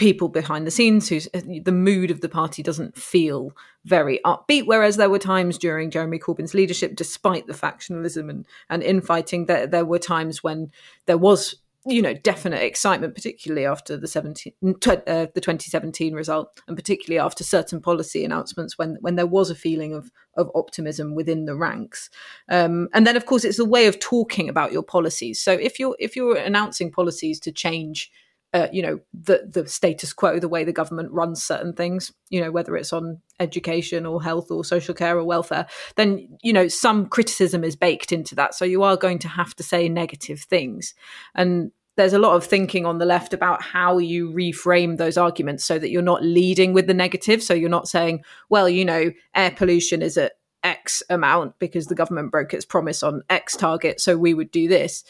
[0.00, 3.52] people behind the scenes who's the mood of the party doesn't feel
[3.84, 8.82] very upbeat whereas there were times during Jeremy Corbyn's leadership despite the factionalism and, and
[8.82, 10.72] infighting there, there were times when
[11.04, 16.78] there was you know definite excitement particularly after the 17 uh, the 2017 result and
[16.78, 21.44] particularly after certain policy announcements when when there was a feeling of of optimism within
[21.44, 22.08] the ranks.
[22.48, 25.42] Um, and then of course it's a way of talking about your policies.
[25.42, 28.10] So if you're if you're announcing policies to change
[28.52, 32.40] uh, you know the the status quo, the way the government runs certain things, you
[32.40, 36.68] know whether it's on education or health or social care or welfare, then you know
[36.68, 38.54] some criticism is baked into that.
[38.54, 40.94] So you are going to have to say negative things,
[41.34, 45.64] and there's a lot of thinking on the left about how you reframe those arguments
[45.64, 47.42] so that you're not leading with the negative.
[47.42, 50.32] So you're not saying, well, you know, air pollution is at
[50.64, 54.66] X amount because the government broke its promise on X target, so we would do
[54.66, 55.04] this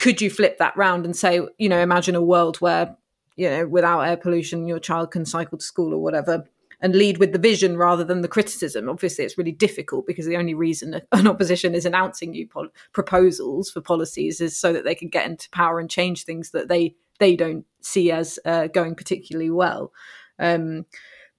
[0.00, 2.96] could you flip that round and say, you know, imagine a world where,
[3.36, 6.44] you know, without air pollution, your child can cycle to school or whatever,
[6.80, 8.88] and lead with the vision rather than the criticism.
[8.88, 13.70] Obviously, it's really difficult because the only reason an opposition is announcing new pol- proposals
[13.70, 16.94] for policies is so that they can get into power and change things that they
[17.18, 19.92] they don't see as uh, going particularly well.
[20.38, 20.86] Um,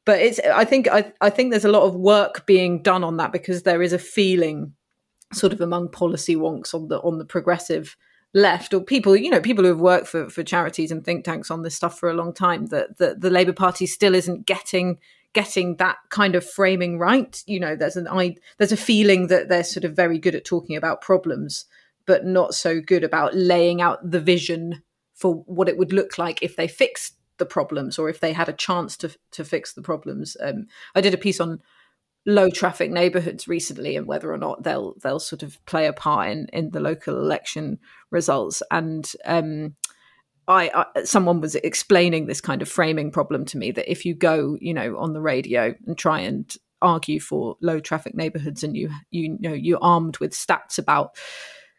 [0.06, 3.18] but it's I think I, I think there's a lot of work being done on
[3.18, 4.74] that because there is a feeling
[5.34, 7.98] sort of among policy wonks on the on the progressive
[8.34, 11.52] left or people you know people who have worked for, for charities and think tanks
[11.52, 14.98] on this stuff for a long time that, that the labour party still isn't getting
[15.34, 17.42] getting that kind of framing right.
[17.46, 20.46] You know there's an i there's a feeling that they're sort of very good at
[20.46, 21.66] talking about problems
[22.06, 24.82] but not so good about laying out the vision
[25.14, 28.50] for what it would look like if they fixed the problems or if they had
[28.50, 30.38] a chance to to fix the problems.
[30.42, 31.62] Um, i did a piece on
[32.26, 36.30] low traffic neighborhoods recently and whether or not they'll they'll sort of play a part
[36.30, 37.80] in in the local election
[38.12, 38.62] results.
[38.70, 39.76] And um,
[40.48, 44.14] I, I, someone was explaining this kind of framing problem to me that if you
[44.14, 48.76] go you know on the radio and try and argue for low traffic neighborhoods and
[48.76, 51.16] you you know you're armed with stats about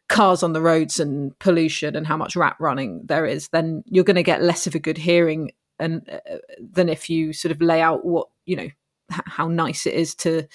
[0.09, 4.05] cars on the roads and pollution and how much rat running there is then you're
[4.05, 7.61] going to get less of a good hearing and uh, than if you sort of
[7.61, 8.68] lay out what you know
[9.12, 10.46] how nice it is to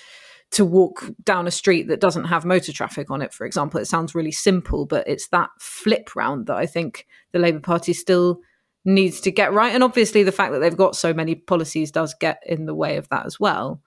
[0.50, 3.80] to walk down a street that doesn't have motor traffic on it for example.
[3.80, 7.94] It sounds really simple but it's that flip round that i think the labour party
[7.94, 8.40] still
[8.86, 9.74] needs to get right.
[9.74, 12.96] And obviously the fact that they've got so many policies does get in the way
[12.96, 13.82] of that as well.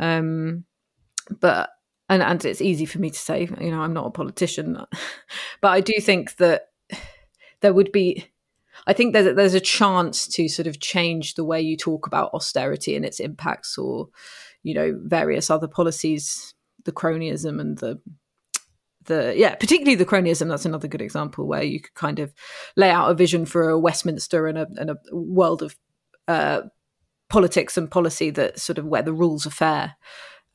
[0.00, 0.64] Um,
[1.40, 1.70] but
[2.08, 4.76] and and it's easy for me to say you know i'm not a politician
[5.60, 6.68] but i do think that
[7.60, 8.26] there would be
[8.86, 12.06] I think there's a, there's a chance to sort of change the way you talk
[12.06, 14.08] about austerity and its impacts, or
[14.62, 18.00] you know various other policies, the cronyism and the
[19.04, 20.48] the yeah, particularly the cronyism.
[20.48, 22.32] That's another good example where you could kind of
[22.76, 25.76] lay out a vision for a Westminster and a, and a world of
[26.28, 26.62] uh,
[27.28, 29.96] politics and policy that sort of where the rules are fair.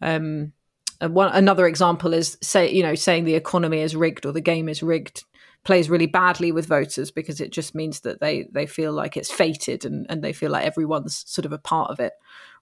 [0.01, 0.53] Um,
[1.01, 4.69] one another example is say you know saying the economy is rigged or the game
[4.69, 5.23] is rigged
[5.65, 9.32] plays really badly with voters because it just means that they they feel like it's
[9.32, 12.13] fated and, and they feel like everyone's sort of a part of it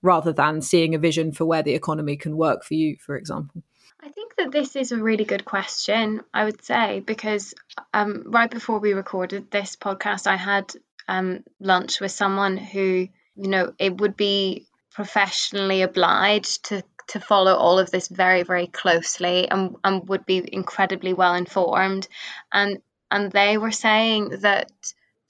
[0.01, 3.61] rather than seeing a vision for where the economy can work for you for example.
[4.01, 7.53] I think that this is a really good question, I would say, because
[7.93, 10.73] um, right before we recorded this podcast, I had
[11.07, 17.55] um, lunch with someone who, you know, it would be professionally obliged to to follow
[17.55, 22.07] all of this very very closely and, and would be incredibly well informed.
[22.51, 22.79] And
[23.13, 24.71] and they were saying that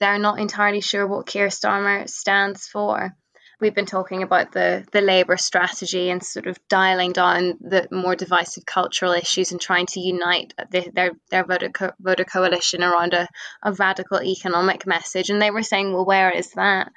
[0.00, 3.14] they're not entirely sure what Keir Starmer stands for.
[3.60, 8.16] We've been talking about the the Labour strategy and sort of dialing down the more
[8.16, 13.14] divisive cultural issues and trying to unite the, their their voter co- voter coalition around
[13.14, 13.28] a,
[13.62, 15.30] a radical economic message.
[15.30, 16.90] And they were saying, well, where is that?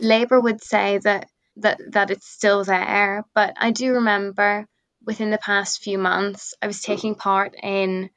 [0.00, 4.66] Labour would say that that that it's still there, but I do remember
[5.04, 8.10] within the past few months, I was taking part in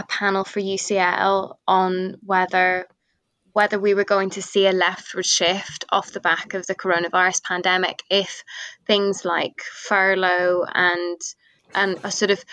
[0.00, 2.86] a panel for UCL on whether
[3.52, 7.42] whether we were going to see a leftward shift off the back of the coronavirus
[7.42, 8.44] pandemic if
[8.86, 11.20] things like furlough and
[11.74, 12.44] and a sort of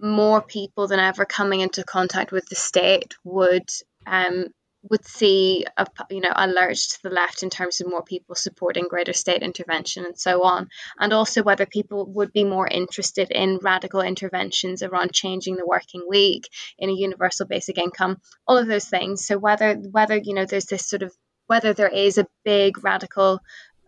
[0.00, 3.68] more people than ever coming into contact with the state would
[4.06, 4.46] um,
[4.90, 8.34] would see a you know a lurch to the left in terms of more people
[8.34, 10.68] supporting greater state intervention and so on.
[10.98, 16.04] And also whether people would be more interested in radical interventions around changing the working
[16.08, 19.24] week in a universal basic income all of those things.
[19.24, 21.12] So whether whether you know there's this sort of
[21.46, 23.40] whether there is a big radical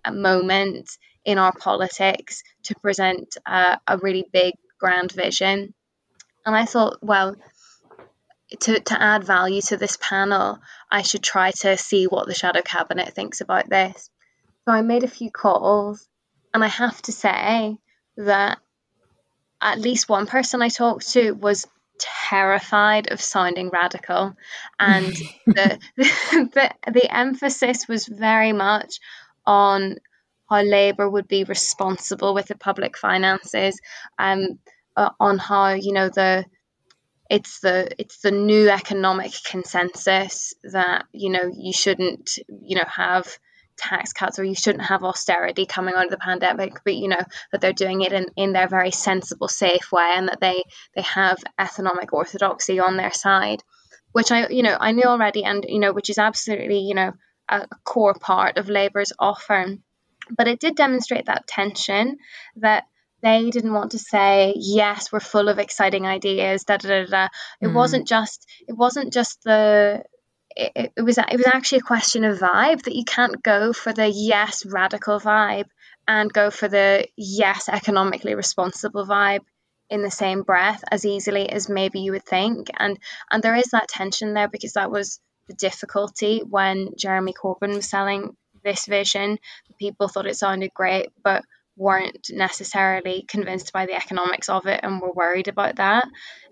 [0.04, 0.90] uh, moment
[1.24, 5.74] in our politics to present uh, a really big grand vision.
[6.46, 7.36] And i thought well
[8.60, 10.58] to, to add value to this panel,
[10.90, 14.10] I should try to see what the shadow cabinet thinks about this.
[14.64, 16.08] So I made a few calls,
[16.52, 17.76] and I have to say
[18.16, 18.58] that
[19.60, 21.66] at least one person I talked to was
[21.98, 24.36] terrified of sounding radical,
[24.78, 25.06] and
[25.46, 28.98] the, the the emphasis was very much
[29.46, 29.96] on
[30.48, 33.80] how Labour would be responsible with the public finances,
[34.18, 34.58] um,
[34.96, 36.44] uh, on how you know the
[37.30, 43.26] it's the it's the new economic consensus that you know you shouldn't you know have
[43.76, 47.22] tax cuts or you shouldn't have austerity coming out of the pandemic but you know
[47.50, 50.62] that they're doing it in, in their very sensible safe way and that they
[50.94, 53.62] they have economic orthodoxy on their side
[54.12, 57.12] which i you know i knew already and you know which is absolutely you know
[57.48, 59.76] a, core part of labour's offer.
[60.30, 62.16] But it did demonstrate that tension
[62.56, 62.84] that
[63.24, 67.28] they didn't want to say yes we're full of exciting ideas da da da da
[67.60, 67.72] it mm.
[67.72, 70.02] wasn't just it wasn't just the
[70.56, 73.92] it, it was it was actually a question of vibe that you can't go for
[73.92, 75.66] the yes radical vibe
[76.06, 79.44] and go for the yes economically responsible vibe
[79.90, 82.68] in the same breath as easily as maybe you would think.
[82.78, 82.98] And
[83.30, 87.88] and there is that tension there because that was the difficulty when Jeremy Corbyn was
[87.88, 89.38] selling this vision.
[89.78, 91.44] People thought it sounded great but
[91.76, 96.06] weren't necessarily convinced by the economics of it and were worried about that.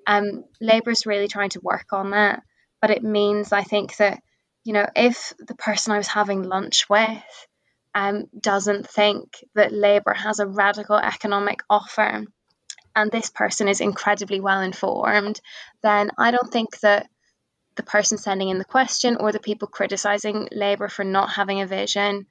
[0.07, 2.43] Um, Labour's really trying to work on that,
[2.81, 4.20] but it means I think that
[4.64, 7.47] you know if the person I was having lunch with
[7.95, 12.25] um, doesn't think that Labour has a radical economic offer,
[12.97, 15.41] and this person is incredibly well informed,
[15.83, 17.09] then I don't think that
[17.77, 21.66] the person sending in the question or the people criticising Labour for not having a
[21.66, 22.27] vision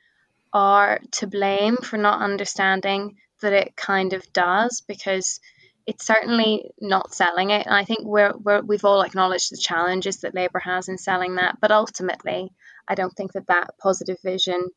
[0.53, 5.39] are to blame for not understanding that it kind of does because
[5.87, 7.65] it's certainly not selling it.
[7.65, 11.35] And I think we're, we're, we've all acknowledged the challenges that Labour has in selling
[11.35, 11.57] that.
[11.59, 12.51] But ultimately,
[12.87, 14.69] I don't think that that positive vision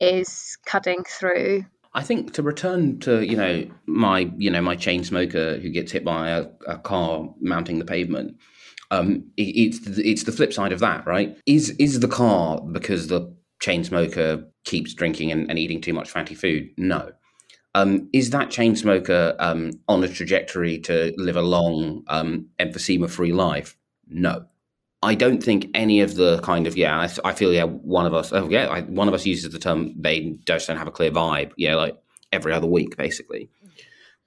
[0.00, 1.64] is cutting through.
[1.94, 5.92] I think to return to you know my you know my chain smoker who gets
[5.92, 8.38] hit by a, a car mounting the pavement.
[8.90, 11.36] Um, it, it's it's the flip side of that, right?
[11.46, 16.10] Is is the car because the chain smoker keeps drinking and, and eating too much
[16.10, 16.68] fatty food?
[16.76, 17.12] No.
[17.74, 23.08] Um, is that chain smoker um, on a trajectory to live a long, um, emphysema
[23.08, 23.76] free life?
[24.08, 24.44] No.
[25.02, 26.98] I don't think any of the kind of yeah.
[26.98, 27.64] I, I feel yeah.
[27.64, 30.76] One of us, oh yeah, I, one of us uses the term they just don't
[30.76, 31.52] have a clear vibe.
[31.56, 31.96] Yeah, like
[32.32, 33.48] every other week, basically.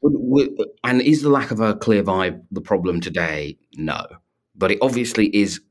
[0.03, 3.57] And is the lack of a clear vibe the problem today?
[3.75, 4.05] No,
[4.53, 5.61] but it obviously is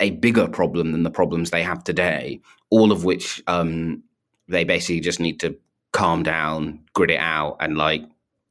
[0.00, 2.40] a bigger problem than the problems they have today,
[2.70, 4.02] all of which um,
[4.48, 5.56] they basically just need to
[5.92, 8.02] calm down, grit it out, and like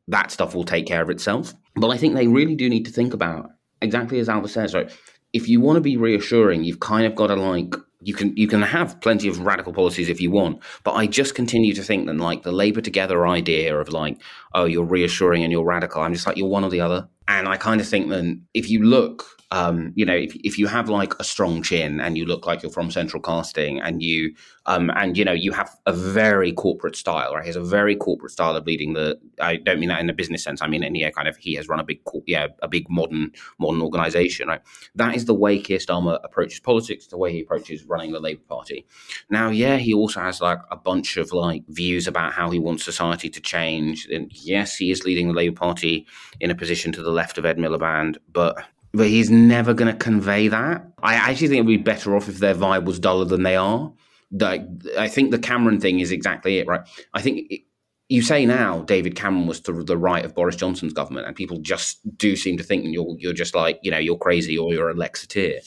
[0.08, 1.54] that stuff will take care of itself.
[1.76, 4.92] But I think they really do need to think about exactly as Ailbhe says, right?
[5.34, 8.48] If you want to be reassuring, you've kind of got to like you can you
[8.48, 12.08] can have plenty of radical policies if you want, but I just continue to think
[12.08, 14.18] that like the Labour together idea of like,
[14.54, 16.02] oh, you're reassuring and you're radical.
[16.02, 17.08] I'm just like you're one or the other.
[17.28, 20.68] And I kind of think that if you look um, you know, if, if you
[20.68, 24.36] have like a strong chin and you look like you're from central casting and you,
[24.68, 27.44] um, and you know, you have a very corporate style, right?
[27.44, 30.14] He has a very corporate style of leading the, I don't mean that in a
[30.14, 30.62] business sense.
[30.62, 33.32] I mean, in yeah, kind of, he has run a big, yeah, a big modern,
[33.60, 34.62] modern organization, right?
[34.94, 38.44] That is the way Keir Starmer approaches politics, the way he approaches running the Labour
[38.48, 38.86] Party.
[39.32, 42.86] Now, yeah, he also has like a bunch of like views about how he wants
[42.86, 44.08] society to change.
[44.12, 46.06] And yes, he is leading the Labour Party
[46.40, 49.98] in a position to the left of Ed Miliband, but but he's never going to
[49.98, 50.92] convey that.
[51.02, 53.94] I actually think it'd be better off if their vibe was duller than they are.
[54.32, 54.62] Like,
[54.98, 56.82] I think the Cameron thing is exactly it, right?
[57.14, 57.62] I think it,
[58.10, 61.60] you say now David Cameron was to the right of Boris Johnson's government, and people
[61.60, 64.90] just do seem to think you're you're just like you know you're crazy or you're
[64.90, 65.60] a Lexiteer.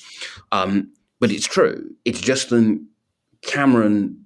[0.51, 1.91] Um, but it's true.
[2.05, 2.85] It's just that
[3.43, 4.22] Cameron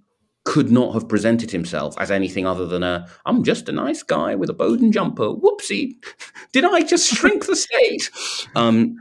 [0.46, 4.34] could not have presented himself as anything other than a I'm just a nice guy
[4.34, 5.26] with a Boden jumper.
[5.26, 5.96] Whoopsie,
[6.52, 8.10] did I just shrink the state?
[8.54, 8.96] Um,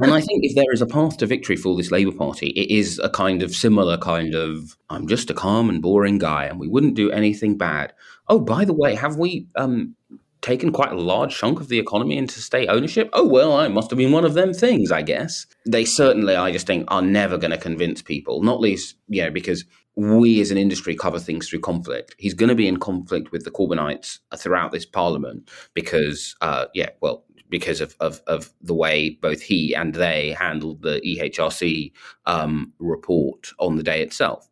[0.00, 2.70] and I think if there is a path to victory for this Labour Party, it
[2.70, 6.60] is a kind of similar kind of I'm just a calm and boring guy, and
[6.60, 7.94] we wouldn't do anything bad.
[8.28, 9.94] Oh, by the way, have we um,
[10.40, 13.10] taken quite a large chunk of the economy into state ownership?
[13.12, 15.46] Oh, well, I must have been one of them things, I guess.
[15.66, 19.30] They certainly, I just think, are never going to convince people, not least, you know,
[19.30, 19.64] because
[19.96, 22.14] we as an industry cover things through conflict.
[22.18, 26.90] He's going to be in conflict with the Corbynites throughout this parliament because, uh, yeah,
[27.00, 31.92] well, because of, of, of, the way both he and they handled the EHRC
[32.26, 34.48] um, report on the day itself.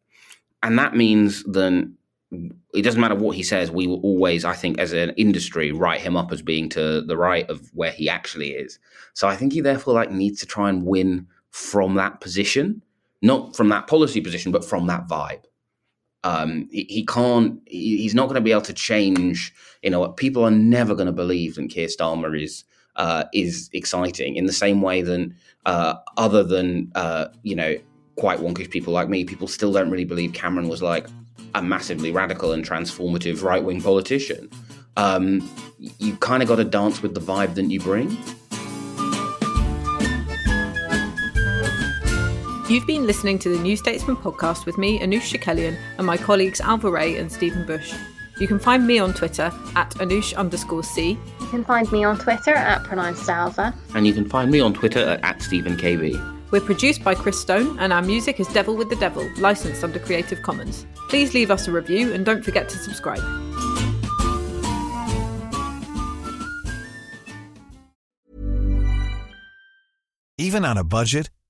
[0.65, 1.97] And that means then
[2.31, 6.01] it doesn't matter what he says, we will always, I think, as an industry, write
[6.01, 8.79] him up as being to the right of where he actually is.
[9.15, 12.83] So I think he therefore like needs to try and win from that position,
[13.23, 15.45] not from that policy position, but from that vibe.
[16.25, 17.61] Um, he, he, can't.
[17.67, 19.53] He, he's not going to be able to change.
[19.83, 22.65] You know, people are never going to believe that Keir Starmer is
[22.97, 25.33] uh, is exciting in the same way that
[25.67, 27.77] uh, other than uh, you know
[28.17, 31.07] quite wonkish people like me, people still don't really believe Cameron was like
[31.55, 34.51] a massively radical and transformative right wing politician.
[34.97, 35.49] Um,
[35.79, 38.17] you kind of got to dance with the vibe that you bring.
[42.69, 46.61] You've been listening to the New Statesman podcast with me, Anoosh Chakelian, and my colleagues
[46.61, 47.95] Ailbhe Rea and Stephen Bush.
[48.39, 51.19] You can find me on Twitter at Anoosh underscore C.
[51.41, 53.75] You can find me on Twitter at pronounced Ailbhe.
[53.95, 56.51] And you can find me on Twitter at, at Stephen KB.
[56.51, 59.99] We're produced by Chris Stone, and our music is Devil with the Devil, licensed under
[59.99, 60.85] Creative Commons.
[61.09, 63.25] Please leave us a review and don't forget to subscribe.
[70.37, 71.31] Even on a budget,